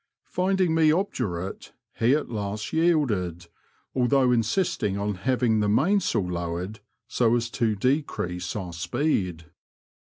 *' 0.19 0.23
Finding 0.25 0.73
me 0.73 0.91
obdurate, 0.91 1.73
he 1.99 2.15
at 2.15 2.27
last 2.27 2.73
yielded, 2.73 3.45
although 3.93 4.31
insisting 4.31 4.97
on 4.97 5.13
having 5.13 5.59
the 5.59 5.69
mainsail 5.69 6.27
lowered 6.27 6.79
so 7.07 7.35
as 7.35 7.51
to 7.51 7.75
decrease 7.75 8.55
our 8.55 8.73
speed. 8.73 9.45